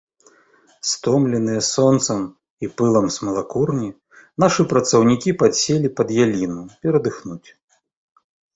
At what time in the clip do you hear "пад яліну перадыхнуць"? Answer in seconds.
6.03-7.49